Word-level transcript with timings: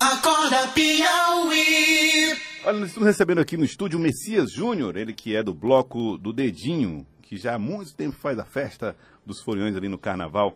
Acorda 0.00 0.66
Piauí. 0.68 2.34
Olha, 2.64 2.78
nós 2.78 2.88
estamos 2.88 3.06
recebendo 3.06 3.38
aqui 3.38 3.58
no 3.58 3.66
estúdio 3.66 3.98
o 3.98 4.02
Messias 4.02 4.50
Júnior, 4.50 4.96
ele 4.96 5.12
que 5.12 5.36
é 5.36 5.42
do 5.42 5.52
bloco 5.52 6.16
do 6.16 6.32
Dedinho, 6.32 7.06
que 7.20 7.36
já 7.36 7.56
há 7.56 7.58
muito 7.58 7.94
tempo 7.94 8.16
faz 8.16 8.38
a 8.38 8.44
festa 8.46 8.96
dos 9.26 9.42
foliões 9.42 9.76
ali 9.76 9.88
no 9.88 9.98
Carnaval, 9.98 10.54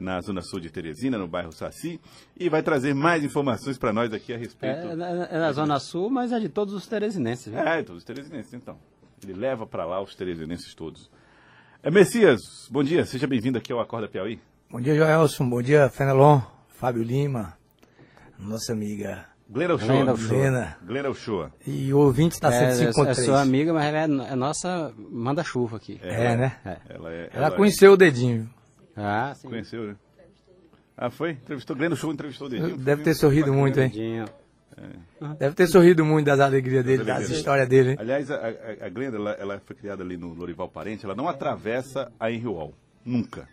na 0.00 0.18
Zona 0.22 0.40
Sul 0.40 0.60
de 0.60 0.70
Teresina, 0.70 1.18
no 1.18 1.28
bairro 1.28 1.52
Saci, 1.52 2.00
e 2.34 2.48
vai 2.48 2.62
trazer 2.62 2.94
mais 2.94 3.22
informações 3.22 3.76
para 3.76 3.92
nós 3.92 4.14
aqui 4.14 4.32
a 4.32 4.38
respeito. 4.38 4.78
É, 4.78 4.92
é, 4.92 5.28
é 5.36 5.38
na 5.40 5.52
Zona 5.52 5.78
Sul, 5.78 6.08
mas 6.08 6.32
é 6.32 6.40
de 6.40 6.48
todos 6.48 6.72
os 6.72 6.86
teresinenses. 6.86 7.52
Viu? 7.52 7.60
É, 7.60 7.82
todos 7.82 7.98
os 7.98 8.04
teresinenses, 8.04 8.54
então. 8.54 8.78
Ele 9.22 9.34
leva 9.34 9.66
para 9.66 9.84
lá 9.84 10.02
os 10.02 10.14
teresinenses 10.14 10.74
todos. 10.74 11.10
É, 11.82 11.90
Messias, 11.90 12.66
bom 12.70 12.82
dia, 12.82 13.04
seja 13.04 13.26
bem-vindo 13.26 13.58
aqui 13.58 13.72
ao 13.72 13.80
Acorda 13.80 14.08
Piauí. 14.08 14.40
Bom 14.70 14.80
dia, 14.80 14.94
Joelson. 14.94 15.46
Bom 15.48 15.60
dia, 15.60 15.90
Fenelon, 15.90 16.40
Fábio 16.68 17.02
Lima, 17.02 17.55
nossa 18.38 18.72
amiga 18.72 19.24
Glenda 19.48 19.74
Uchoa. 19.76 19.88
Glenda 19.88 20.12
Uchoa. 20.14 20.28
Glena. 20.28 20.76
Glenda 20.84 21.10
Uchoa. 21.10 21.52
E 21.66 21.92
o 21.94 21.98
ouvinte 21.98 22.34
está 22.34 22.52
É, 22.52 22.64
é, 22.64 22.70
153. 22.74 23.18
é 23.18 23.22
sua 23.24 23.40
amiga, 23.40 23.72
mas 23.72 23.94
é, 23.94 24.02
é 24.04 24.34
nossa 24.34 24.92
manda-chuva 25.10 25.76
aqui. 25.76 26.00
É, 26.02 26.36
né? 26.36 26.56
É. 26.64 26.76
Ela, 26.88 27.12
é, 27.12 27.30
Ela 27.32 27.46
é- 27.46 27.50
conheceu 27.50 27.92
o 27.92 27.96
dedinho. 27.96 28.50
Ah, 28.96 29.32
sim. 29.36 29.48
Conheceu, 29.48 29.84
né? 29.88 29.96
Ah, 30.96 31.10
foi? 31.10 31.32
Entrevistou, 31.32 31.76
Glenda 31.76 31.94
Uchoa 31.94 32.12
entrevistou 32.12 32.46
o 32.46 32.50
Dedinho. 32.50 32.76
Deve 32.78 33.02
ter 33.02 33.14
sorrido 33.14 33.52
muito, 33.52 33.78
hein? 33.78 33.92
Deve 35.38 35.54
ter 35.54 35.66
sorrido 35.66 36.04
muito 36.04 36.26
das 36.26 36.40
alegrias 36.40 36.84
dele, 36.84 36.98
Das 36.98 37.06
das 37.06 37.16
alegrias. 37.16 37.38
histórias 37.38 37.68
dele. 37.68 37.90
hein? 37.90 37.96
Aliás, 38.00 38.30
a, 38.30 38.36
a, 38.36 38.86
a 38.86 38.88
Glenda, 38.88 39.16
ela, 39.16 39.30
ela 39.32 39.62
foi 39.64 39.76
criada 39.76 40.02
ali 40.02 40.16
no 40.16 40.32
Lorival 40.34 40.68
Parente, 40.68 41.04
ela 41.04 41.14
não 41.14 41.28
atravessa 41.28 42.10
a 42.18 42.30
Henry 42.30 42.46
Wall, 42.46 42.72
nunca. 43.04 43.46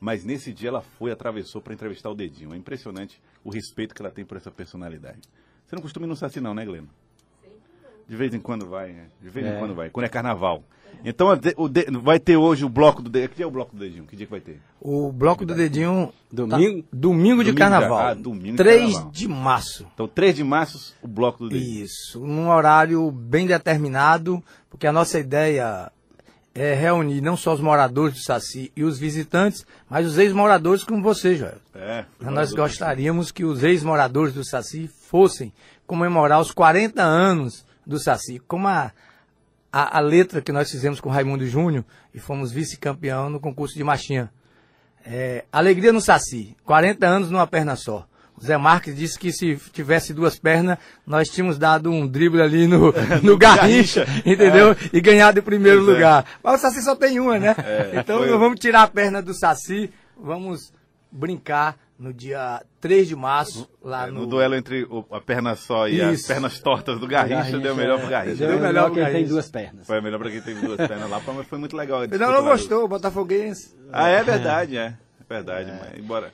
Mas 0.00 0.24
nesse 0.24 0.52
dia 0.52 0.68
ela 0.68 0.80
foi, 0.80 1.10
atravessou 1.12 1.60
para 1.60 1.72
entrevistar 1.74 2.10
o 2.10 2.14
Dedinho. 2.14 2.52
É 2.52 2.56
impressionante 2.56 3.20
o 3.44 3.50
respeito 3.50 3.94
que 3.94 4.02
ela 4.02 4.10
tem 4.10 4.24
por 4.24 4.36
essa 4.36 4.50
personalidade. 4.50 5.20
Você 5.66 5.74
não 5.76 5.82
costuma 5.82 6.06
ir 6.06 6.08
no 6.08 6.16
Saci 6.16 6.40
não, 6.40 6.54
né, 6.54 6.64
Glenda? 6.64 6.88
De 8.08 8.16
vez 8.16 8.34
em 8.34 8.40
quando 8.40 8.66
vai, 8.66 8.92
né? 8.92 9.06
De 9.22 9.28
vez 9.28 9.46
em 9.46 9.50
É. 9.50 9.58
quando 9.58 9.74
vai, 9.74 9.88
quando 9.88 10.04
é 10.06 10.08
carnaval. 10.08 10.64
Então 11.04 11.34
de- 11.36 11.54
o 11.56 11.68
de- 11.68 11.86
vai 12.02 12.18
ter 12.18 12.36
hoje 12.36 12.64
o 12.64 12.68
bloco 12.68 13.00
do 13.00 13.08
Dedinho. 13.08 13.28
Que 13.30 13.36
dia 13.36 13.44
é 13.44 13.48
o 13.48 13.50
bloco 13.50 13.74
do 13.74 13.78
Dedinho? 13.78 14.04
Que 14.04 14.16
dia 14.16 14.26
que 14.26 14.30
vai 14.30 14.40
ter? 14.40 14.60
O 14.80 15.12
bloco 15.12 15.46
do 15.46 15.54
dedinho. 15.54 16.12
Domingo? 16.30 16.82
tá- 16.82 16.88
domingo 16.92 17.44
de 17.44 17.52
Domingo 17.52 17.56
carnaval. 17.58 17.98
de- 17.98 18.04
ah, 18.10 18.14
domingo 18.14 18.50
de 18.50 18.56
3 18.56 18.92
carnaval. 18.94 19.10
de 19.12 19.28
março. 19.28 19.86
Então 19.94 20.08
3 20.08 20.34
de 20.34 20.42
março, 20.44 20.94
o 21.00 21.06
bloco 21.06 21.44
do 21.44 21.48
Dedinho. 21.50 21.84
Isso. 21.84 22.18
Num 22.20 22.48
horário 22.50 23.08
bem 23.12 23.46
determinado, 23.46 24.42
porque 24.68 24.86
a 24.86 24.92
nossa 24.92 25.18
ideia 25.20 25.90
é 26.54 26.74
reunir 26.74 27.20
não 27.20 27.36
só 27.36 27.54
os 27.54 27.60
moradores 27.60 28.14
do 28.14 28.22
Saci 28.22 28.72
e 28.74 28.82
os 28.82 28.98
visitantes, 28.98 29.64
mas 29.88 30.06
os 30.06 30.18
ex-moradores 30.18 30.84
como 30.84 31.02
você, 31.02 31.36
Joel. 31.36 31.58
É, 31.74 32.04
Nós 32.20 32.52
gostaríamos 32.52 33.30
que 33.30 33.44
os 33.44 33.62
ex-moradores 33.62 34.34
do 34.34 34.44
Saci 34.44 34.88
fossem 34.88 35.52
comemorar 35.86 36.40
os 36.40 36.50
40 36.50 37.02
anos 37.02 37.64
do 37.86 37.98
Saci, 37.98 38.40
como 38.40 38.68
a, 38.68 38.92
a, 39.72 39.98
a 39.98 40.00
letra 40.00 40.40
que 40.40 40.52
nós 40.52 40.70
fizemos 40.70 41.00
com 41.00 41.08
Raimundo 41.08 41.46
Júnior 41.46 41.84
e 42.12 42.18
fomos 42.18 42.52
vice-campeão 42.52 43.30
no 43.30 43.40
concurso 43.40 43.74
de 43.74 43.84
marchinha. 43.84 44.30
É, 45.04 45.44
alegria 45.50 45.92
no 45.92 46.00
Saci, 46.00 46.56
40 46.64 47.06
anos 47.06 47.30
numa 47.30 47.46
perna 47.46 47.76
só. 47.76 48.06
Zé 48.42 48.56
Marques 48.56 48.96
disse 48.96 49.18
que 49.18 49.32
se 49.32 49.56
tivesse 49.72 50.14
duas 50.14 50.38
pernas, 50.38 50.78
nós 51.06 51.28
tínhamos 51.28 51.58
dado 51.58 51.90
um 51.90 52.06
drible 52.06 52.40
ali 52.40 52.66
no, 52.66 52.92
no 53.22 53.36
Garrincha, 53.36 54.06
entendeu? 54.24 54.74
E 54.92 55.00
ganhado 55.00 55.38
em 55.38 55.42
primeiro 55.42 55.78
Pois 55.84 55.90
é. 55.90 55.92
lugar. 55.92 56.24
Mas 56.42 56.54
o 56.60 56.62
Saci 56.62 56.82
só 56.82 56.96
tem 56.96 57.20
uma, 57.20 57.38
né? 57.38 57.54
É, 57.58 57.92
então 58.00 58.18
foi- 58.18 58.28
vamos 58.30 58.58
tirar 58.58 58.82
a 58.84 58.88
perna 58.88 59.20
do 59.20 59.34
Saci, 59.34 59.90
vamos 60.16 60.72
brincar 61.12 61.76
no 61.98 62.14
dia 62.14 62.62
3 62.80 63.08
de 63.08 63.14
março, 63.14 63.68
lá 63.84 64.06
É, 64.08 64.10
no, 64.10 64.20
no 64.20 64.26
duelo 64.26 64.54
entre 64.54 64.84
o- 64.84 65.04
a 65.10 65.20
perna 65.20 65.54
só 65.54 65.86
e 65.86 66.00
as 66.00 66.20
Isso. 66.20 66.28
pernas 66.28 66.58
tortas 66.58 66.98
do 66.98 67.06
Garrincha, 67.06 67.36
Garrincha, 67.42 67.58
deu 67.58 67.76
melhor 67.76 67.98
é, 67.98 68.00
pro 68.00 68.08
Garrincha. 68.10 68.36
deu 68.36 68.48
né? 68.48 68.54
melhor 68.54 68.66
melhor 68.68 68.84
pro 68.86 68.94
que 68.94 68.98
ele 69.00 69.04
tem 69.06 69.12
Garrincha. 69.14 69.32
duas 69.34 69.50
pernas. 69.50 69.86
Foi 69.86 70.00
melhor 70.00 70.18
pra 70.18 70.30
quem 70.30 70.40
teve 70.40 70.66
duas 70.66 70.76
pernas 70.88 71.10
lá, 71.10 71.20
mas 71.26 71.46
foi 71.46 71.58
muito 71.58 71.76
legal. 71.76 72.00
Não, 72.08 72.32
não 72.32 72.42
gostou, 72.44 72.84
o 72.84 72.88
Botafoguense. 72.88 73.76
Ah, 73.92 74.08
é 74.08 74.22
verdade, 74.22 74.78
é. 74.78 74.94
É 75.20 75.34
verdade, 75.34 75.70
mas 75.78 75.98
embora, 76.02 76.32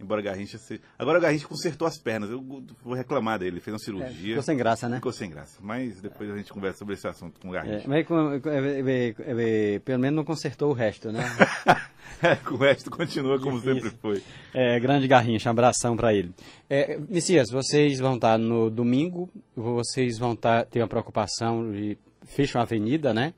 embora 0.00 0.22
Garrincha 0.22 0.58
se... 0.58 0.80
Agora 0.98 1.18
o 1.18 1.20
Garrincha 1.20 1.46
consertou 1.46 1.86
as 1.86 1.98
pernas, 1.98 2.30
eu 2.30 2.40
vou 2.82 2.94
reclamar 2.94 3.38
dele, 3.38 3.52
ele 3.56 3.60
fez 3.60 3.72
uma 3.72 3.78
cirurgia. 3.78 4.28
Ficou 4.30 4.42
sem 4.42 4.56
graça, 4.56 4.88
né? 4.88 4.96
Ficou 4.96 5.12
sem 5.12 5.30
graça, 5.30 5.58
mas 5.60 6.00
depois 6.00 6.30
a 6.30 6.36
gente 6.36 6.52
conversa 6.52 6.78
sobre 6.78 6.94
esse 6.94 7.06
assunto 7.08 7.38
com 7.40 7.48
o 7.50 7.54
É, 7.56 7.60
Garrincha. 7.62 7.88
mas 7.88 8.06
com- 8.06 8.40
com- 8.40 8.48
é, 8.50 8.58
é, 8.58 8.80
é, 8.80 9.74
é, 9.74 9.78
pelo 9.80 9.98
menos 10.00 10.16
não 10.16 10.24
consertou 10.24 10.70
o 10.70 10.74
resto, 10.74 11.10
né? 11.12 11.20
É, 12.20 12.36
o 12.50 12.56
resto 12.56 12.90
continua 12.90 13.38
como 13.38 13.60
sempre 13.60 13.90
foi. 13.90 14.20
É, 14.52 14.80
grande 14.80 15.06
Garrincha, 15.06 15.50
um 15.50 15.52
abração 15.52 15.96
pra 15.96 16.12
ele. 16.12 16.32
É, 16.68 16.98
Messias, 17.08 17.48
vocês 17.48 18.00
vão 18.00 18.16
estar 18.16 18.36
no 18.36 18.68
domingo, 18.70 19.30
vocês 19.54 20.18
vão 20.18 20.32
estar, 20.32 20.64
ter 20.64 20.80
uma 20.80 20.88
preocupação 20.88 21.70
de 21.70 21.96
fecham 22.24 22.60
a 22.60 22.64
avenida, 22.64 23.14
né? 23.14 23.34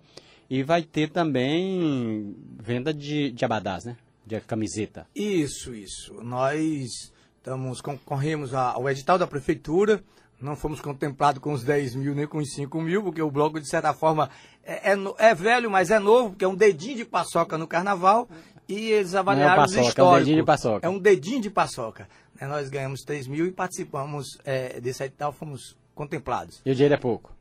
E 0.48 0.62
vai 0.62 0.82
ter 0.82 1.10
também 1.10 2.34
venda 2.59 2.94
de, 2.94 3.31
de 3.32 3.44
abadás, 3.44 3.84
né? 3.84 3.97
De 4.30 4.41
camiseta. 4.42 5.06
Isso, 5.14 5.74
isso. 5.74 6.14
Nós 6.22 7.12
estamos, 7.36 7.80
concorremos 7.80 8.54
ao 8.54 8.88
edital 8.88 9.18
da 9.18 9.26
prefeitura, 9.26 10.02
não 10.41 10.54
fomos 10.54 10.80
contemplados 10.80 11.42
com 11.42 11.52
os 11.52 11.64
10 11.64 11.96
mil 11.96 12.14
nem 12.14 12.26
com 12.26 12.38
os 12.38 12.54
5 12.54 12.80
mil, 12.80 13.02
porque 13.02 13.20
o 13.20 13.30
bloco, 13.30 13.60
de 13.60 13.68
certa 13.68 13.92
forma, 13.92 14.30
é, 14.64 14.92
é 14.92 14.96
é 15.18 15.34
velho, 15.34 15.70
mas 15.70 15.91
é 15.91 15.98
novo, 15.98 16.30
porque 16.30 16.44
é 16.44 16.48
um 16.48 16.54
dedinho 16.54 16.98
de 16.98 17.04
paçoca 17.04 17.58
no 17.58 17.66
carnaval, 17.66 18.28
e 18.68 18.91
eles 18.91 19.14
avaliaram 19.14 19.64
os 19.64 19.72
paçoca, 19.72 19.80
é 19.80 19.84
um 19.84 19.88
históricos. 19.88 20.18
dedinho 20.20 20.36
de 20.36 20.47
paçoca. 20.47 20.86
É 20.86 20.91
um 20.91 20.98
dedinho 20.98 21.41
de 21.42 21.50
paçoca. 21.50 22.08
Né, 22.41 22.47
Nós 22.47 22.68
ganhamos 22.68 23.00
3 23.02 23.26
mil 23.26 23.47
e 23.47 23.50
participamos 23.50 24.38
é, 24.44 24.80
desse 24.80 25.02
edital, 25.02 25.32
fomos 25.32 25.76
contemplados. 25.94 26.60
E 26.64 26.70
o 26.70 26.74
dinheiro 26.74 26.94
é 26.94 26.98
pouco. 26.98 27.34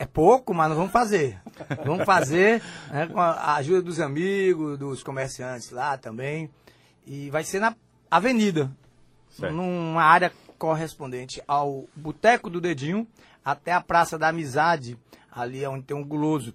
É 0.00 0.06
pouco, 0.06 0.54
mas 0.54 0.68
nós 0.70 0.78
vamos 0.78 0.92
fazer. 0.92 1.38
Vamos 1.84 2.06
fazer 2.06 2.62
né, 2.90 3.06
com 3.06 3.20
a 3.20 3.56
ajuda 3.56 3.82
dos 3.82 4.00
amigos, 4.00 4.78
dos 4.78 5.02
comerciantes 5.02 5.70
lá 5.70 5.98
também. 5.98 6.48
E 7.06 7.28
vai 7.28 7.44
ser 7.44 7.60
na 7.60 7.76
avenida, 8.10 8.70
Certo. 9.28 9.52
numa 9.52 10.02
área 10.02 10.32
correspondente 10.56 11.42
ao 11.46 11.84
Boteco 11.94 12.48
do 12.48 12.62
Dedinho 12.62 13.06
até 13.44 13.72
a 13.72 13.80
Praça 13.82 14.18
da 14.18 14.28
Amizade, 14.28 14.98
ali 15.30 15.66
onde 15.66 15.84
tem 15.84 15.94
um 15.94 16.02
guloso. 16.02 16.54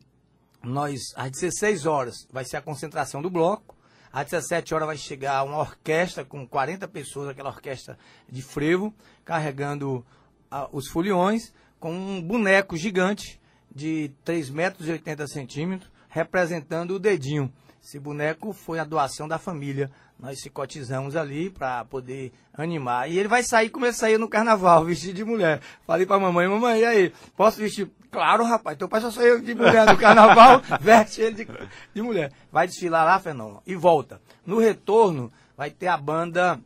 Nós, 0.64 1.14
às 1.16 1.30
16 1.30 1.86
horas, 1.86 2.28
vai 2.34 2.46
ser 2.46 2.58
a 2.58 2.64
concentração 2.64 3.22
do 3.22 3.30
bloco. 3.30 3.76
Às 4.12 4.26
17 4.26 4.74
horas 4.74 4.88
vai 4.88 4.98
chegar 4.98 5.44
uma 5.44 5.60
orquestra 5.60 6.26
com 6.26 6.48
40 6.48 6.88
pessoas, 6.88 7.30
aquela 7.30 7.50
orquestra 7.50 7.96
de 8.28 8.42
frevo, 8.42 8.92
carregando 9.24 10.04
ah, 10.50 10.68
os 10.72 10.88
foliões, 10.88 11.54
com 11.85 11.91
um 11.91 12.19
boneco 12.19 12.75
gigante 12.75 13.40
de 13.69 14.12
3 14.23 14.50
metros 14.50 14.88
e 14.88 14.91
80 14.94 15.28
centímetros, 15.28 15.91
representando 16.09 16.96
o 16.96 17.00
dedinho. 17.00 17.53
Esse 17.79 18.00
boneco 18.00 18.53
foi 18.53 18.79
a 18.79 18.84
doação 18.84 19.28
da 19.28 19.38
família. 19.38 19.91
Nós 20.18 20.41
se 20.41 20.50
cotizamos 20.50 21.16
ali 21.16 21.51
para 21.51 21.85
poder 21.85 22.34
animar. 22.56 23.07
E 23.07 23.19
ele 23.19 23.28
vai 23.28 23.44
sair 23.44 23.69
como 23.69 23.85
ele 23.85 23.94
saía 23.94 24.18
no 24.18 24.28
carnaval, 24.28 24.84
vestido 24.85 25.13
de 25.13 25.23
mulher. 25.23 25.62
Falei 25.85 26.07
pra 26.07 26.18
mamãe, 26.18 26.47
mamãe, 26.47 26.79
e 26.79 26.85
aí? 26.85 27.13
Posso 27.38 27.57
vestir? 27.57 27.88
Claro, 28.09 28.44
rapaz. 28.46 28.75
Teu 28.79 28.90
pai 28.90 29.02
só 29.02 29.12
saiu 29.12 29.40
de 29.40 29.53
mulher 29.53 29.85
no 29.85 29.96
carnaval, 29.96 30.63
veste 30.81 31.22
ele 31.22 31.46
de, 31.46 31.47
de 31.94 32.02
mulher. 32.02 32.31
Vai 32.52 32.66
desfilar 32.66 33.06
lá, 33.06 33.19
Fenômeno, 33.19 33.62
e 33.63 33.75
volta. 33.75 34.19
No 34.44 34.57
retorno, 34.57 35.31
vai 35.56 35.69
ter 35.69 35.85
a 35.85 35.97
banda 35.97 36.59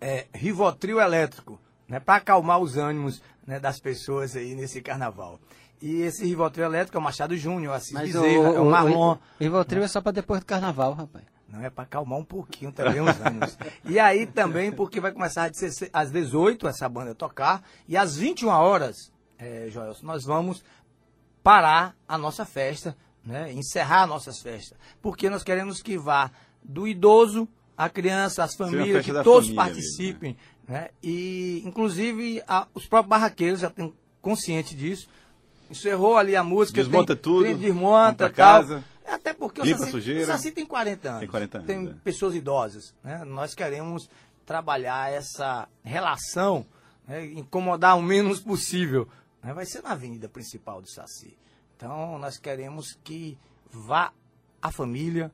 é, 0.00 0.26
Rivotril 0.34 0.98
Elétrico, 0.98 1.60
né, 1.88 2.00
para 2.00 2.16
acalmar 2.16 2.58
os 2.58 2.76
ânimos 2.76 3.22
né, 3.50 3.58
das 3.58 3.80
pessoas 3.80 4.36
aí 4.36 4.54
nesse 4.54 4.80
carnaval. 4.80 5.40
E 5.82 6.02
esse 6.02 6.24
Rivotril 6.24 6.66
Elétrico 6.66 6.96
é 6.96 7.00
o 7.00 7.02
Machado 7.02 7.36
Júnior, 7.36 7.74
Assis 7.74 7.98
Bezerra, 7.98 8.26
é 8.26 8.60
o 8.60 8.64
Marlon. 8.66 9.14
o 9.14 9.18
Rivotril 9.40 9.82
é 9.82 9.88
só 9.88 10.00
pra 10.00 10.12
depois 10.12 10.40
do 10.40 10.46
carnaval, 10.46 10.92
rapaz. 10.92 11.24
Não, 11.48 11.64
é 11.64 11.68
para 11.68 11.82
acalmar 11.82 12.16
um 12.16 12.24
pouquinho 12.24 12.70
também 12.70 13.00
os 13.00 13.20
ânimos. 13.20 13.58
E 13.84 13.98
aí 13.98 14.24
também, 14.24 14.70
porque 14.70 15.00
vai 15.00 15.10
começar 15.10 15.46
às 15.46 15.50
16 15.50 15.90
às 15.92 16.12
18 16.12 16.68
essa 16.68 16.88
banda 16.88 17.12
tocar, 17.12 17.64
e 17.88 17.96
às 17.96 18.16
21 18.16 18.48
horas, 18.50 19.10
é, 19.36 19.66
Joelson, 19.68 20.06
nós 20.06 20.24
vamos 20.24 20.62
parar 21.42 21.96
a 22.06 22.16
nossa 22.16 22.44
festa, 22.44 22.96
né, 23.24 23.52
encerrar 23.52 24.06
nossas 24.06 24.40
festas. 24.40 24.78
Porque 25.02 25.28
nós 25.28 25.42
queremos 25.42 25.82
que 25.82 25.98
vá 25.98 26.30
do 26.62 26.86
idoso 26.86 27.48
à 27.76 27.88
criança, 27.88 28.44
às 28.44 28.54
famílias, 28.54 29.04
que 29.04 29.12
todos 29.24 29.48
família 29.48 29.56
participem. 29.56 30.32
né, 30.32 30.38
e, 31.02 31.62
inclusive, 31.64 32.42
a- 32.46 32.66
os 32.74 32.86
próprios 32.86 33.08
barraqueiros 33.10 33.60
já 33.60 33.68
estão 33.68 33.92
conscientes 34.22 34.76
disso. 34.76 35.08
Encerrou 35.70 36.16
ali 36.16 36.34
a 36.36 36.42
música. 36.44 36.82
Desmonta 36.82 37.14
tem- 37.14 37.22
tudo, 37.22 37.44
tem- 37.44 37.56
Desmonta 37.56 38.30
casa. 38.30 38.84
Até 39.06 39.32
porque 39.32 39.60
Limpa 39.62 39.76
o 39.76 39.80
Saci, 39.80 39.90
sujeira. 39.90 40.22
o 40.22 40.26
Saci 40.26 40.52
tem 40.52 40.64
40 40.64 41.08
anos. 41.08 41.20
Tem 41.20 41.28
40 41.28 41.58
anos, 41.58 41.66
Tem 41.66 41.88
é. 41.88 41.94
pessoas 42.04 42.34
idosas. 42.34 42.94
Né? 43.02 43.24
Nós 43.24 43.54
queremos 43.54 44.08
trabalhar 44.46 45.12
essa 45.12 45.68
relação, 45.82 46.64
né? 47.08 47.24
incomodar 47.26 47.96
o 47.98 48.02
menos 48.02 48.40
possível. 48.40 49.08
né? 49.42 49.52
Vai 49.52 49.64
ser 49.66 49.82
na 49.82 49.90
avenida 49.90 50.28
principal 50.28 50.80
do 50.80 50.88
Saci. 50.88 51.36
Então, 51.76 52.18
nós 52.18 52.36
queremos 52.36 52.96
que 53.02 53.36
vá 53.72 54.12
a 54.62 54.70
família, 54.70 55.32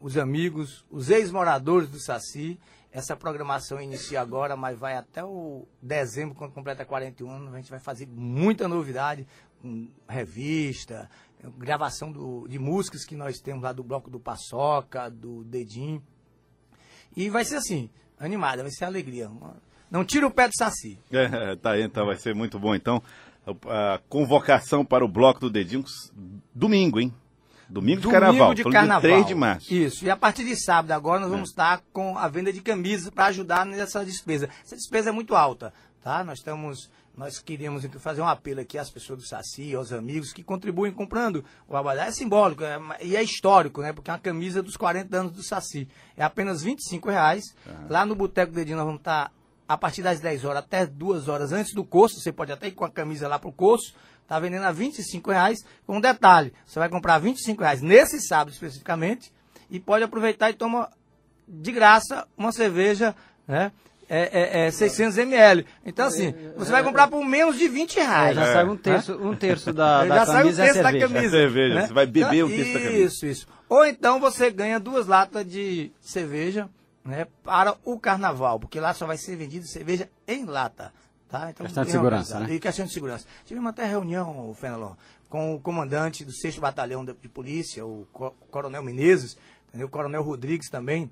os 0.00 0.16
amigos, 0.18 0.84
os 0.90 1.08
ex-moradores 1.10 1.88
do 1.88 1.98
Saci 1.98 2.58
Essa 2.92 3.14
programação 3.14 3.80
inicia 3.80 4.20
agora, 4.20 4.56
mas 4.56 4.78
vai 4.78 4.96
até 4.96 5.22
o 5.22 5.66
dezembro, 5.82 6.34
quando 6.34 6.52
completa 6.52 6.84
41 6.84 7.30
anos. 7.30 7.52
A 7.54 7.56
gente 7.58 7.70
vai 7.70 7.80
fazer 7.80 8.06
muita 8.06 8.66
novidade, 8.66 9.26
revista, 10.08 11.10
gravação 11.58 12.10
do- 12.10 12.46
de 12.48 12.58
músicas 12.58 13.04
que 13.04 13.14
nós 13.14 13.38
temos 13.38 13.62
lá 13.62 13.72
do 13.72 13.82
Bloco 13.84 14.08
do 14.10 14.18
Paçoca, 14.18 15.10
do 15.10 15.44
Dedim. 15.44 16.00
E 17.14 17.28
vai 17.28 17.44
ser 17.44 17.56
assim, 17.56 17.90
animada, 18.18 18.62
vai 18.62 18.70
ser 18.70 18.84
alegria. 18.84 19.30
Não 19.90 20.04
tira 20.04 20.26
o 20.26 20.30
pé 20.30 20.48
do 20.48 20.56
Saci. 20.56 20.98
É, 21.10 21.54
tá 21.56 21.72
aí, 21.72 21.82
então 21.82 22.06
vai 22.06 22.16
ser 22.16 22.34
muito 22.34 22.58
bom. 22.58 22.74
Então, 22.74 23.02
a, 23.68 24.00
convocação 24.08 24.84
para 24.84 25.04
o 25.04 25.08
bloco 25.08 25.40
do 25.40 25.50
Dedinho, 25.50 25.84
domingo, 26.54 26.98
hein? 26.98 27.12
Domingo 27.68 28.00
de 28.00 28.06
Domingo 28.06 28.20
carnaval. 28.20 28.54
de 28.54 28.64
carnaval. 28.64 29.00
3 29.00 29.26
de 29.26 29.34
março. 29.34 29.74
Isso. 29.74 30.04
E 30.04 30.10
a 30.10 30.16
partir 30.16 30.44
de 30.44 30.54
sábado 30.56 30.92
agora 30.92 31.20
nós 31.20 31.28
É. 31.30 31.32
vamos 31.32 31.50
estar 31.50 31.82
com 31.92 32.16
a 32.16 32.28
venda 32.28 32.52
de 32.52 32.60
camisas 32.60 33.10
para 33.10 33.26
ajudar 33.26 33.66
nessa 33.66 34.04
despesa. 34.04 34.48
Essa 34.64 34.76
despesa 34.76 35.08
é 35.10 35.12
muito 35.12 35.34
alta, 35.34 35.72
tá? 36.02 36.22
Nós 36.24 36.38
estamos 36.38 36.90
nós 37.16 37.38
queríamos 37.38 37.82
então, 37.82 37.98
fazer 37.98 38.20
um 38.20 38.28
apelo 38.28 38.60
aqui 38.60 38.76
às 38.76 38.90
pessoas 38.90 39.18
do 39.20 39.26
Saci, 39.26 39.74
aos 39.74 39.90
amigos 39.90 40.34
que 40.34 40.42
contribuem 40.42 40.92
comprando 40.92 41.42
o 41.66 41.74
abadá. 41.74 42.04
É 42.04 42.10
simbólico 42.10 42.62
é- 42.62 42.78
e 43.00 43.16
é 43.16 43.22
histórico, 43.22 43.80
né? 43.80 43.90
Porque 43.90 44.10
é 44.10 44.12
uma 44.12 44.18
camisa 44.18 44.62
dos 44.62 44.76
40 44.76 45.16
anos 45.16 45.32
do 45.32 45.42
Saci. 45.42 45.88
É 46.14 46.22
apenas 46.22 46.60
25 46.62 47.08
reais. 47.08 47.42
Lá 47.88 48.04
no 48.04 48.14
Boteco 48.14 48.52
do 48.52 48.56
Dedinho 48.56 48.76
nós 48.76 48.84
vamos 48.84 49.00
estar 49.00 49.32
a 49.66 49.78
partir 49.78 50.02
das 50.02 50.20
10 50.20 50.44
horas 50.44 50.58
até 50.62 50.84
2 50.84 51.26
horas 51.26 51.52
antes 51.52 51.72
do 51.72 51.82
curso. 51.82 52.20
Você 52.20 52.30
pode 52.30 52.52
até 52.52 52.68
ir 52.68 52.72
com 52.72 52.84
a 52.84 52.90
camisa 52.90 53.26
lá 53.26 53.38
pro 53.38 53.50
curso. 53.50 53.94
Tá 54.28 54.38
vendendo 54.40 54.64
a 54.64 54.72
25 54.72 55.30
reais. 55.30 55.58
Com 55.86 55.96
um 55.98 56.00
detalhe, 56.00 56.52
você 56.66 56.78
vai 56.78 56.88
comprar 56.88 57.18
25 57.18 57.62
reais 57.62 57.80
nesse 57.80 58.20
sábado 58.20 58.52
especificamente 58.52 59.32
e 59.70 59.78
pode 59.78 60.04
aproveitar 60.04 60.50
e 60.50 60.54
toma 60.54 60.88
de 61.48 61.70
graça 61.72 62.26
uma 62.36 62.50
cerveja, 62.52 63.14
né? 63.46 63.70
É, 64.08 64.62
é, 64.62 64.66
é 64.66 64.70
600 64.70 65.18
ml. 65.18 65.66
Então, 65.84 66.06
assim, 66.06 66.32
você 66.56 66.70
vai 66.70 66.82
comprar 66.84 67.08
por 67.08 67.24
menos 67.24 67.58
de 67.58 67.66
20 67.66 67.98
É, 67.98 68.02
reais. 68.04 68.36
já 68.36 68.52
sai 68.52 68.64
um 68.64 68.76
terço, 68.76 69.12
um 69.20 69.34
terço 69.34 69.72
da, 69.72 70.04
da 70.06 70.14
Já 70.18 70.26
sai 70.26 70.34
o 70.34 70.38
camisa 70.44 70.62
é 70.62 70.66
texto 70.66 70.82
da 70.82 70.90
cerveja. 70.90 71.08
camisa. 71.08 71.26
É 71.36 71.40
cerveja, 71.40 71.74
né? 71.74 71.86
você 71.88 71.92
vai 71.92 72.06
beber 72.06 72.34
Então, 72.36 72.46
o 72.46 72.50
texto 72.50 72.72
da 72.74 72.80
camisa. 72.80 72.98
Isso, 73.04 73.26
isso. 73.26 73.46
Ou 73.68 73.84
então 73.84 74.20
você 74.20 74.48
ganha 74.50 74.78
duas 74.78 75.08
latas 75.08 75.44
de 75.44 75.90
cerveja 76.00 76.68
né, 77.04 77.26
para 77.42 77.74
o 77.84 77.98
carnaval, 77.98 78.60
porque 78.60 78.78
lá 78.78 78.94
só 78.94 79.06
vai 79.06 79.16
ser 79.16 79.34
vendida 79.34 79.66
cerveja 79.66 80.08
em 80.28 80.44
lata. 80.44 80.92
Tá? 81.40 81.50
Então, 81.50 81.66
Questão 81.66 81.84
de 81.84 81.90
segurança, 81.90 82.40
né? 82.40 82.54
E 82.54 82.60
questão 82.60 82.86
de 82.86 82.92
segurança. 82.92 83.26
Tivemos 83.44 83.68
até 83.70 83.84
reunião, 83.86 84.54
Fenelon, 84.54 84.92
com 85.28 85.54
o 85.54 85.60
comandante 85.60 86.24
do 86.24 86.32
6 86.32 86.58
Batalhão 86.58 87.04
de, 87.04 87.12
de 87.14 87.28
Polícia, 87.28 87.84
o 87.84 88.06
co- 88.12 88.30
Coronel 88.50 88.82
Menezes, 88.82 89.36
o 89.74 89.88
Coronel 89.88 90.22
Rodrigues 90.22 90.70
também, 90.70 91.10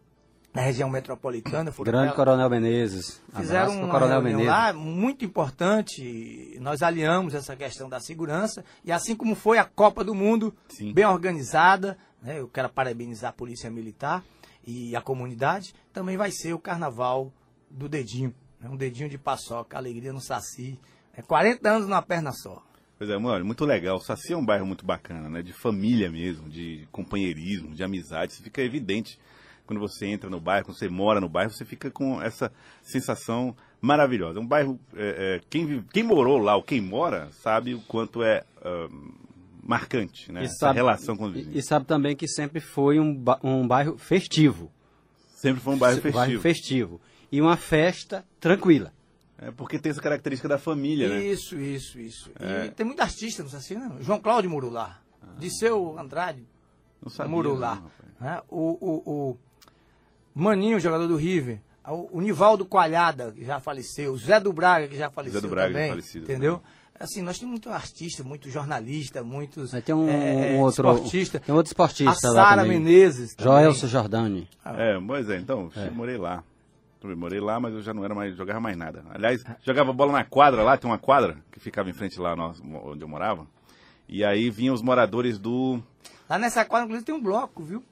da 0.52 0.60
região 0.62 0.88
metropolitana. 0.88 1.72
Grande 1.80 2.14
Coronel 2.14 2.48
Menezes. 2.48 3.20
Fizeram 3.36 3.76
uma 3.82 3.90
Coronel 3.90 4.22
Menezes. 4.22 4.46
lá 4.46 4.72
muito 4.72 5.24
importante. 5.24 6.56
Nós 6.60 6.82
aliamos 6.82 7.34
essa 7.34 7.56
questão 7.56 7.88
da 7.88 7.98
segurança 8.00 8.64
e 8.84 8.92
assim 8.92 9.16
como 9.16 9.34
foi 9.34 9.58
a 9.58 9.64
Copa 9.64 10.04
do 10.04 10.14
Mundo, 10.14 10.54
Sim. 10.68 10.92
bem 10.92 11.04
organizada, 11.04 11.98
né, 12.22 12.38
eu 12.38 12.48
quero 12.48 12.68
parabenizar 12.68 13.30
a 13.30 13.32
Polícia 13.32 13.68
Militar 13.70 14.22
e 14.66 14.94
a 14.96 15.00
comunidade, 15.02 15.74
também 15.92 16.16
vai 16.16 16.30
ser 16.30 16.52
o 16.54 16.58
Carnaval 16.58 17.32
do 17.70 17.88
Dedinho, 17.88 18.32
né, 18.64 18.70
um 18.70 18.76
dedinho 18.76 19.08
de 19.08 19.18
paçoca, 19.18 19.76
alegria 19.76 20.12
no 20.12 20.20
Saci, 20.20 20.78
é 21.16 21.22
40 21.22 21.68
anos 21.68 21.86
numa 21.88 22.02
perna 22.02 22.32
só. 22.32 22.62
Pois 22.96 23.10
é, 23.10 23.18
mano, 23.18 23.44
muito 23.44 23.64
legal. 23.64 23.96
O 23.96 24.00
Saci 24.00 24.32
é 24.32 24.36
um 24.36 24.44
bairro 24.44 24.64
muito 24.66 24.84
bacana, 24.86 25.28
né? 25.28 25.42
De 25.42 25.52
família 25.52 26.10
mesmo, 26.10 26.48
de 26.48 26.86
companheirismo, 26.90 27.74
de 27.74 27.82
amizade. 27.84 28.32
Isso 28.32 28.42
fica 28.42 28.62
evidente 28.62 29.18
quando 29.66 29.80
você 29.80 30.06
entra 30.06 30.30
no 30.30 30.40
bairro, 30.40 30.66
quando 30.66 30.78
você 30.78 30.88
mora 30.88 31.20
no 31.20 31.28
bairro, 31.28 31.50
você 31.50 31.64
fica 31.64 31.90
com 31.90 32.20
essa 32.22 32.52
sensação 32.82 33.54
maravilhosa. 33.80 34.38
É 34.38 34.42
um 34.42 34.46
bairro, 34.46 34.78
é, 34.94 35.36
é, 35.36 35.40
quem, 35.50 35.82
quem 35.92 36.02
morou 36.02 36.38
lá 36.38 36.54
ou 36.56 36.62
quem 36.62 36.80
mora 36.80 37.30
sabe 37.32 37.74
o 37.74 37.80
quanto 37.80 38.22
é 38.22 38.44
ah, 38.62 38.88
marcante, 39.62 40.30
né? 40.30 40.42
E 40.42 40.44
Essa 40.44 40.54
sabe- 40.56 40.76
relação 40.76 41.16
com 41.16 41.24
os 41.24 41.32
E, 41.32 41.34
vizinhos. 41.36 41.58
e 41.58 41.62
sabe 41.62 41.86
também 41.86 42.14
que 42.14 42.28
sempre 42.28 42.60
foi 42.60 43.00
um, 43.00 43.14
ba- 43.14 43.40
um 43.42 43.66
bairro 43.66 43.96
festivo. 43.98 44.70
Sempre 45.34 45.60
foi 45.60 45.74
um 45.74 45.78
bairro 45.78 46.00
festivo. 46.00 46.18
Bairro 46.18 46.40
festivo. 46.40 47.00
E 47.34 47.40
uma 47.40 47.56
festa 47.56 48.24
tranquila. 48.38 48.92
É 49.36 49.50
porque 49.50 49.76
tem 49.76 49.90
essa 49.90 50.00
característica 50.00 50.48
da 50.48 50.56
família, 50.56 51.08
né? 51.08 51.20
Isso, 51.20 51.58
isso, 51.58 51.98
isso. 51.98 52.30
É. 52.38 52.66
E 52.66 52.70
tem 52.70 52.86
muito 52.86 53.00
artista 53.00 53.42
no 53.42 53.48
Saci, 53.48 53.74
né? 53.74 53.90
João 54.00 54.20
Cláudio 54.20 54.48
morou 54.48 54.70
lá, 54.70 55.00
Disseu 55.36 55.98
Andrade 55.98 56.46
Não 57.02 57.10
sabia, 57.10 57.42
não, 57.42 57.90
né? 58.20 58.40
O, 58.48 58.78
o, 58.80 59.02
o 59.32 59.38
Maninho, 60.32 60.78
jogador 60.78 61.08
do 61.08 61.16
River. 61.16 61.58
O, 61.84 62.18
o 62.18 62.20
Nivaldo 62.20 62.64
Coalhada, 62.64 63.32
que 63.32 63.44
já 63.44 63.58
faleceu. 63.58 64.12
O 64.12 64.16
Zé 64.16 64.38
do 64.38 64.52
Braga, 64.52 64.86
que 64.86 64.96
já 64.96 65.10
faleceu 65.10 65.40
do 65.40 65.48
Braga, 65.48 65.72
também. 65.72 65.90
falecido 65.90 66.22
entendeu? 66.22 66.62
Assim, 67.00 67.20
nós 67.20 67.36
temos 67.36 67.50
muito 67.50 67.68
artista, 67.68 68.22
muito 68.22 68.48
jornalista, 68.48 69.24
muitos 69.24 69.74
Aí 69.74 69.82
tem 69.82 69.92
um, 69.92 70.08
é, 70.08 70.52
um 70.52 70.60
outro. 70.60 70.88
esportista. 70.88 71.40
Tem 71.40 71.52
outro 71.52 71.70
A 71.70 71.72
esportista 71.72 72.28
lá 72.28 72.44
Sara 72.44 72.62
também. 72.62 72.78
Menezes. 72.78 73.34
também. 73.34 73.52
Joelso 73.52 73.88
Jordani. 73.88 74.48
É, 74.64 74.96
pois 75.04 75.28
é, 75.28 75.36
então, 75.38 75.68
eu 75.74 75.92
morei 75.92 76.16
lá. 76.16 76.44
Eu 77.10 77.16
morei 77.16 77.40
lá, 77.40 77.60
mas 77.60 77.74
eu 77.74 77.82
já 77.82 77.92
não 77.94 78.04
era 78.04 78.14
mais, 78.14 78.36
jogava 78.36 78.60
mais 78.60 78.76
nada. 78.76 79.04
Aliás, 79.10 79.44
jogava 79.62 79.92
bola 79.92 80.12
na 80.12 80.24
quadra 80.24 80.62
lá, 80.62 80.76
tem 80.76 80.90
uma 80.90 80.98
quadra 80.98 81.36
que 81.52 81.60
ficava 81.60 81.88
em 81.90 81.92
frente 81.92 82.18
lá 82.18 82.34
nós- 82.34 82.60
onde 82.84 83.02
eu 83.02 83.08
morava. 83.08 83.46
E 84.08 84.24
aí 84.24 84.50
vinham 84.50 84.74
os 84.74 84.82
moradores 84.82 85.38
do. 85.38 85.80
Lá 86.28 86.38
nessa 86.38 86.64
quadra, 86.64 86.84
inclusive, 86.86 87.04
tem 87.06 87.14
um 87.14 87.22
bloco, 87.22 87.62
viu? 87.62 87.82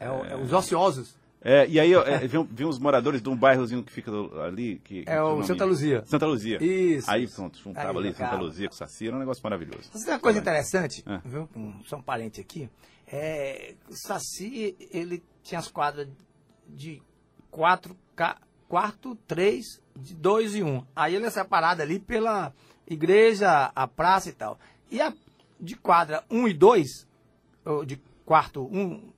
É, 0.00 0.10
o- 0.10 0.24
é 0.24 0.36
os 0.36 0.52
ociosos. 0.52 1.16
É, 1.40 1.64
e 1.68 1.78
aí 1.78 1.92
é, 1.94 2.26
vinham, 2.26 2.44
vinham 2.50 2.68
os 2.70 2.78
moradores 2.78 3.22
de 3.22 3.28
um 3.28 3.36
bairrozinho 3.36 3.82
que 3.84 3.92
fica 3.92 4.10
do- 4.10 4.40
ali. 4.40 4.80
Que, 4.82 5.04
É 5.06 5.22
o? 5.22 5.42
Santa 5.44 5.64
Luzia. 5.64 6.02
Santa 6.04 6.26
Luzia. 6.26 6.62
Isso, 6.62 7.08
Aí 7.08 7.28
pronto, 7.28 7.58
juntava 7.58 7.90
Aí 8.00 8.06
ali. 8.06 8.14
Santa 8.14 8.34
Luzia 8.36 8.68
com 8.68 8.74
Saci, 8.74 9.06
era 9.06 9.14
um 9.16 9.20
negócio 9.20 9.42
maravilhoso. 9.44 9.88
Mas 9.94 10.02
tem 10.02 10.12
uma 10.14 10.18
coisa 10.20 10.38
interessante, 10.40 11.04
É. 11.06 11.20
viu? 11.24 11.48
Só 11.84 11.96
um 11.98 12.02
parente 12.02 12.40
aqui. 12.40 12.68
É, 13.06 13.74
o 13.88 13.94
Saci, 13.94 14.76
ele 14.90 15.22
tinha 15.42 15.60
as 15.60 15.68
quadras 15.68 16.08
de 16.68 17.00
quatro, 17.56 17.96
ca- 18.14 18.36
quarto, 18.68 19.14
três, 19.26 19.80
de 19.98 20.14
dois 20.14 20.54
e 20.54 20.62
um. 20.62 20.84
Aí 20.94 21.14
ele 21.14 21.24
é 21.24 21.30
separado 21.30 21.80
ali 21.80 21.98
pela 21.98 22.52
igreja, 22.86 23.72
a 23.74 23.88
praça 23.88 24.28
e 24.28 24.32
tal. 24.32 24.58
E 24.90 25.00
a 25.00 25.10
de 25.58 25.74
quadra 25.74 26.22
um 26.30 26.46
e 26.46 26.52
dois, 26.52 27.08
ou 27.64 27.82
de 27.82 27.96
quarto 28.26 28.66
um, 28.66 29.10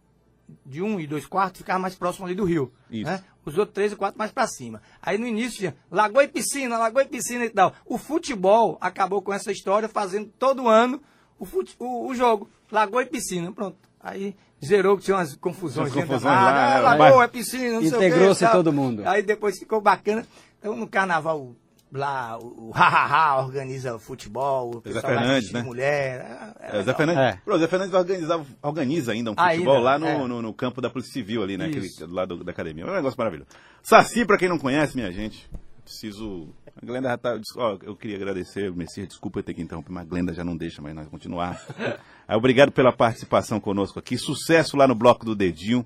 de 0.64 0.80
um 0.80 1.00
e 1.00 1.06
dois 1.08 1.26
quartos, 1.26 1.62
ficava 1.62 1.80
mais 1.80 1.96
próximo 1.96 2.26
ali 2.26 2.34
do 2.36 2.44
rio. 2.44 2.72
Isso. 2.88 3.10
Né? 3.10 3.24
Os 3.44 3.58
outros 3.58 3.74
três 3.74 3.92
e 3.92 3.96
quatro 3.96 4.16
mais 4.16 4.30
pra 4.30 4.46
cima. 4.46 4.80
Aí 5.02 5.18
no 5.18 5.26
início 5.26 5.58
tinha 5.58 5.76
lagoa 5.90 6.22
e 6.22 6.28
piscina, 6.28 6.78
lagoa 6.78 7.02
e 7.02 7.08
piscina 7.08 7.44
e 7.44 7.50
tal. 7.50 7.74
O 7.84 7.98
futebol 7.98 8.78
acabou 8.80 9.20
com 9.20 9.32
essa 9.32 9.50
história, 9.50 9.88
fazendo 9.88 10.30
todo 10.38 10.68
ano 10.68 11.02
o, 11.40 11.44
fute, 11.44 11.74
o, 11.76 12.06
o 12.06 12.14
jogo. 12.14 12.48
Lagoa 12.70 13.02
e 13.02 13.06
piscina, 13.06 13.50
pronto. 13.50 13.76
Aí 13.98 14.36
gerou 14.60 14.96
que 14.96 15.04
tinha 15.04 15.16
umas 15.16 15.34
confusões. 15.36 15.92
Tinha 15.92 16.04
dentro 16.04 16.20
confusões 16.20 16.34
da 16.34 16.50
lá, 16.50 16.76
ah, 16.76 16.96
lagoa, 16.96 17.24
é 17.24 17.28
piscina, 17.28 17.80
não 17.80 17.80
sei 17.80 17.88
o 17.88 17.98
quê, 17.98 18.06
Integrou-se 18.08 18.48
todo 18.50 18.72
mundo. 18.72 19.02
Aí 19.06 19.22
depois 19.22 19.58
ficou 19.58 19.80
bacana. 19.80 20.26
Então 20.58 20.76
no 20.76 20.88
carnaval 20.88 21.54
lá, 21.92 22.38
o 22.38 22.70
ha-ha-ha 22.70 23.42
organiza 23.42 23.94
o 23.94 23.98
futebol, 23.98 24.76
o 24.76 24.80
pessoal 24.80 25.02
vai 25.02 25.18
Fernandes, 25.18 25.52
né? 25.52 25.62
mulher. 25.62 26.54
É, 26.60 26.76
é 26.76 26.80
o 26.80 26.82
Zé. 26.82 26.94
Fernandes, 26.94 27.22
É. 27.22 27.40
Pô, 27.44 27.58
Zé 27.58 27.66
Fernandes 27.66 27.94
organiza, 27.94 28.46
organiza 28.62 29.12
ainda 29.12 29.30
um 29.30 29.34
Ainda, 29.36 29.54
futebol 29.54 29.78
lá 29.78 29.98
no, 29.98 30.06
é. 30.06 30.18
no, 30.18 30.42
no 30.42 30.52
campo 30.52 30.80
da 30.80 30.90
Polícia 30.90 31.12
Civil 31.12 31.42
ali, 31.42 31.56
né? 31.56 31.66
Aquele, 31.66 31.88
do 31.88 32.14
lado 32.14 32.44
da 32.44 32.50
academia. 32.50 32.84
É 32.84 32.90
um 32.90 32.94
negócio 32.94 33.18
maravilhoso. 33.18 33.50
Saci, 33.82 34.24
pra 34.24 34.36
quem 34.36 34.48
não 34.48 34.58
conhece, 34.58 34.96
minha 34.96 35.10
gente, 35.10 35.48
preciso. 35.88 36.48
A 36.80 36.86
Glenda 36.86 37.08
já 37.08 37.18
tá. 37.18 37.40
ó, 37.56 37.78
eu 37.82 37.96
queria 37.96 38.16
agradecer, 38.16 38.70
Messias, 38.72 39.08
desculpa 39.08 39.40
eu 39.40 39.42
ter 39.42 39.54
que 39.54 39.62
interromper, 39.62 39.90
mas 39.90 40.04
a 40.04 40.06
Glenda 40.08 40.32
já 40.34 40.44
não 40.44 40.56
deixa 40.56 40.80
mais 40.80 40.94
nós 40.94 41.08
continuar. 41.08 41.60
Obrigado 42.28 42.70
pela 42.70 42.92
participação 42.92 43.58
conosco 43.58 43.98
aqui. 43.98 44.16
Sucesso 44.16 44.76
lá 44.76 44.86
no 44.86 44.94
Bloco 44.94 45.24
do 45.24 45.34
Dedinho, 45.34 45.84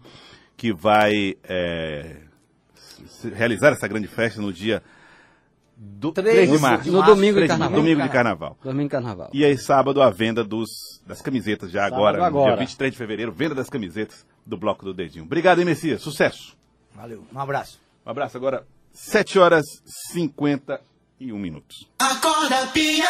que 0.56 0.73
vai 0.73 1.37
é, 1.44 2.16
realizar 3.35 3.73
essa 3.73 3.88
grande 3.88 4.09
festa 4.09 4.40
no 4.40 4.52
dia 4.52 4.82
do 5.76 6.12
3 6.12 6.35
Três 6.35 6.50
de 6.50 6.59
março. 6.59 6.92
No 6.92 7.02
domingo 7.02 7.40
de 7.40 7.49
carnaval. 7.49 7.80
Domingo 7.80 8.02
de 8.02 8.09
carnaval. 8.09 8.59
Domingo 8.62 8.85
de 8.85 8.90
carnaval. 8.90 9.30
E 9.32 9.44
aí, 9.44 9.56
sábado, 9.56 10.02
a 10.02 10.11
venda 10.11 10.44
dos, 10.44 10.68
das 11.06 11.23
camisetas, 11.23 11.71
já 11.71 11.85
Sábado 11.85 11.94
agora, 11.94 12.26
agora. 12.26 12.56
dia 12.56 12.66
23 12.66 12.92
de 12.92 12.99
fevereiro, 12.99 13.32
venda 13.32 13.54
das 13.54 13.71
camisetas 13.71 14.26
do 14.44 14.56
Bloco 14.56 14.85
do 14.85 14.92
Dedinho. 14.92 15.25
Obrigado, 15.25 15.61
hein, 15.61 15.64
Messias? 15.64 16.02
Sucesso! 16.02 16.56
Valeu, 16.94 17.25
um 17.32 17.38
abraço. 17.38 17.80
Um 18.04 18.11
abraço 18.11 18.37
agora, 18.37 18.66
7 18.92 19.38
horas 19.38 19.64
e 19.87 20.12
51 20.12 21.38
minutos. 21.38 21.88
Acorda, 21.99 22.66
Pia. 22.68 23.04